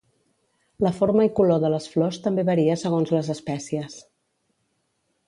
La 0.85 0.91
forma 0.99 1.25
i 1.27 1.31
color 1.39 1.59
de 1.65 1.69
les 1.73 1.85
flors 1.95 2.19
també 2.23 2.45
varia 2.47 2.79
segons 2.85 3.13
les 3.17 3.29
espècies. 3.35 3.99